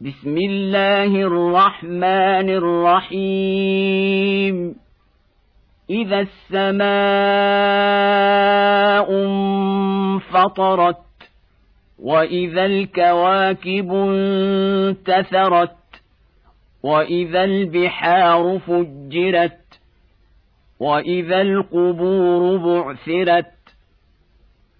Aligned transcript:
بسم 0.00 0.36
الله 0.36 1.22
الرحمن 1.22 2.50
الرحيم. 2.60 4.74
إذا 5.90 6.20
السماء 6.20 6.86
انفطرت 9.24 10.96
وإذا 11.98 12.66
الكواكب 12.66 13.92
انتثرت 13.92 15.76
وإذا 16.82 17.44
البحار 17.44 18.58
فجرت 18.58 19.80
وإذا 20.80 21.42
القبور 21.42 22.56
بعثرت 22.56 23.55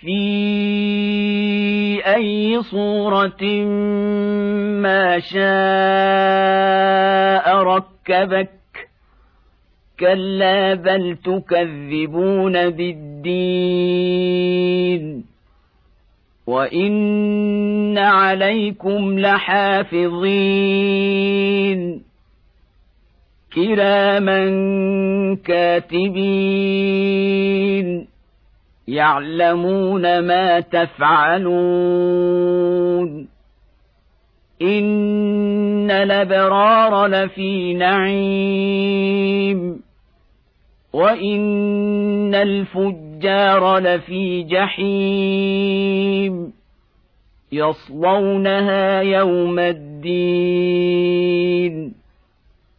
في 0.00 0.18
اي 2.14 2.62
صوره 2.62 3.44
ما 4.82 5.18
شاء 5.18 5.38
ركبك 7.62 8.50
كلا 10.00 10.74
بل 10.74 11.16
تكذبون 11.24 12.70
بالدين 12.70 13.98
وان 16.46 17.98
عليكم 17.98 19.18
لحافظين 19.18 20.58
كراما 23.54 24.44
كاتبين 25.44 26.78
يعلمون 28.88 30.18
ما 30.18 30.60
تفعلون. 30.60 31.48
إن 34.62 35.90
الأبرار 35.90 37.06
لفي 37.06 37.74
نعيم. 37.74 39.80
وإن 40.92 42.34
الفجار 42.34 43.78
لفي 43.78 44.42
جحيم. 44.42 46.52
يصلونها 47.52 49.00
يوم 49.00 49.58
الدين. 49.58 51.28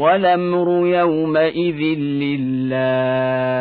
والأمر 0.00 0.86
يومئذ 0.86 1.80
لله. 2.22 3.60